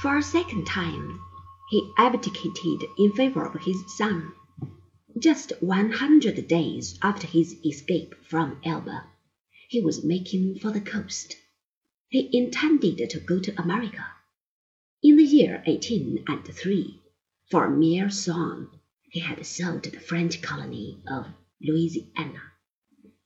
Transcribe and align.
For 0.00 0.16
a 0.16 0.22
second 0.22 0.66
time 0.66 1.20
he 1.68 1.92
abdicated 1.98 2.88
in 2.96 3.12
favor 3.12 3.44
of 3.44 3.60
his 3.60 3.76
son. 3.98 4.32
Just 5.18 5.52
one 5.60 5.90
hundred 5.92 6.48
days 6.48 6.98
after 7.02 7.26
his 7.26 7.54
escape 7.66 8.14
from 8.24 8.58
Elba, 8.64 9.04
he 9.68 9.82
was 9.82 10.02
making 10.02 10.58
for 10.58 10.70
the 10.70 10.80
coast. 10.80 11.36
He 12.08 12.30
intended 12.32 13.10
to 13.10 13.20
go 13.20 13.40
to 13.40 13.60
America. 13.62 14.06
In 15.02 15.16
the 15.16 15.22
year 15.22 15.62
1803, 15.66 16.98
for 17.50 17.66
a 17.66 17.70
mere 17.70 18.08
song, 18.08 18.70
he 19.10 19.20
had 19.20 19.44
sold 19.44 19.82
the 19.82 20.00
French 20.00 20.40
colony 20.40 21.02
of 21.06 21.26
Louisiana, 21.60 22.40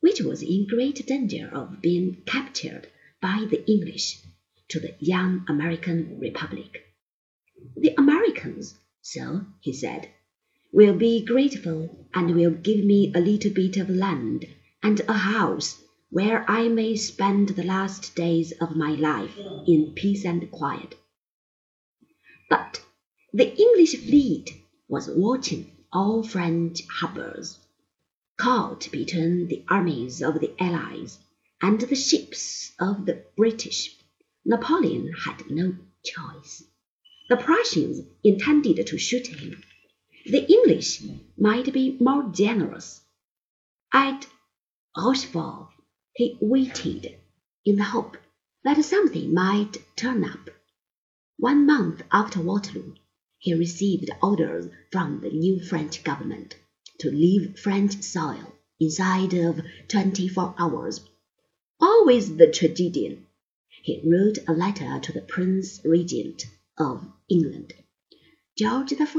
which 0.00 0.20
was 0.20 0.42
in 0.42 0.66
great 0.66 1.06
danger 1.06 1.48
of 1.54 1.80
being 1.80 2.24
captured 2.26 2.88
by 3.20 3.46
the 3.48 3.64
English, 3.70 4.18
to 4.68 4.80
the 4.80 4.94
young 4.98 5.44
American 5.48 6.18
Republic. 6.18 6.82
The 7.76 7.94
Americans, 7.96 8.74
so 9.00 9.46
he 9.60 9.72
said, 9.72 10.08
will 10.72 10.94
be 10.94 11.24
grateful 11.24 12.08
and 12.14 12.34
will 12.34 12.50
give 12.50 12.84
me 12.84 13.12
a 13.14 13.20
little 13.20 13.52
bit 13.52 13.76
of 13.76 13.88
land 13.88 14.46
and 14.82 15.00
a 15.00 15.12
house 15.12 15.80
where 16.10 16.44
I 16.48 16.68
may 16.68 16.96
spend 16.96 17.50
the 17.50 17.64
last 17.64 18.14
days 18.14 18.52
of 18.60 18.76
my 18.76 18.90
life 18.94 19.36
in 19.66 19.92
peace 19.94 20.24
and 20.24 20.50
quiet. 20.50 20.94
But 22.48 22.82
the 23.32 23.56
English 23.56 23.96
fleet 23.96 24.54
was 24.88 25.08
watching 25.08 25.70
all 25.92 26.22
French 26.22 26.82
harbors. 26.88 27.58
Caught 28.36 28.90
between 28.92 29.48
the 29.48 29.64
armies 29.68 30.22
of 30.22 30.40
the 30.40 30.52
Allies 30.60 31.18
and 31.62 31.80
the 31.80 31.94
ships 31.94 32.72
of 32.78 33.06
the 33.06 33.24
British, 33.36 33.96
Napoleon 34.46 35.10
had 35.24 35.50
no 35.50 35.74
choice. 36.04 36.64
The 37.30 37.36
Prussians 37.36 38.06
intended 38.22 38.86
to 38.86 38.98
shoot 38.98 39.26
him. 39.26 39.62
The 40.26 40.44
English 40.52 41.02
might 41.38 41.72
be 41.72 41.96
more 41.98 42.24
generous. 42.30 43.00
At 43.92 44.26
Rochefort 44.96 45.68
he 46.12 46.36
waited 46.40 47.16
in 47.64 47.76
the 47.76 47.84
hope 47.84 48.18
that 48.64 48.84
something 48.84 49.32
might 49.32 49.78
turn 49.96 50.24
up. 50.24 50.50
One 51.38 51.64
month 51.66 52.02
after 52.12 52.40
Waterloo, 52.40 52.94
he 53.38 53.54
received 53.54 54.10
orders 54.22 54.70
from 54.92 55.20
the 55.20 55.30
new 55.30 55.58
French 55.64 56.04
government 56.04 56.54
to 56.98 57.10
leave 57.10 57.58
French 57.58 58.02
soil 58.02 58.54
inside 58.78 59.32
of 59.32 59.60
twenty 59.88 60.28
four 60.28 60.54
hours. 60.58 61.00
Always 61.80 62.36
the 62.36 62.50
tragedian. 62.50 63.26
He 63.86 64.00
wrote 64.02 64.38
a 64.48 64.54
letter 64.54 64.98
to 64.98 65.12
the 65.12 65.20
Prince 65.20 65.84
Regent 65.84 66.46
of 66.78 67.04
England. 67.28 67.74
George 68.56 68.92
IV, 68.92 69.14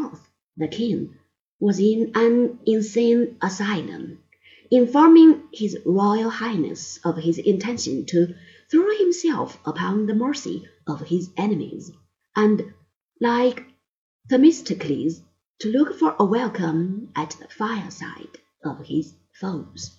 the 0.58 0.68
king, 0.68 1.20
was 1.60 1.80
in 1.80 2.12
an 2.16 2.58
insane 2.66 3.38
asylum, 3.44 4.24
informing 4.72 5.44
his 5.54 5.78
Royal 5.86 6.32
Highness 6.32 7.00
of 7.06 7.18
his 7.18 7.38
intention 7.38 8.08
to 8.08 8.34
throw 8.72 8.90
himself 8.98 9.60
upon 9.68 10.08
the 10.08 10.16
mercy 10.16 10.68
of 10.88 11.00
his 11.02 11.30
enemies, 11.38 11.92
and, 12.36 12.74
like 13.22 13.66
Themistocles, 14.30 15.22
to 15.60 15.70
look 15.70 16.00
for 16.00 16.16
a 16.18 16.26
welcome 16.26 17.12
at 17.16 17.38
the 17.40 17.48
fireside 17.50 18.40
of 18.64 18.84
his 18.88 19.14
foes. 19.32 19.96